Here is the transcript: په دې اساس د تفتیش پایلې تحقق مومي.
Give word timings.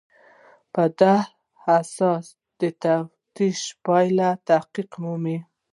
په 0.73 0.83
دې 0.99 1.17
اساس 1.79 2.25
د 2.59 2.61
تفتیش 2.83 3.59
پایلې 3.85 4.29
تحقق 4.47 4.91
مومي. 5.03 5.37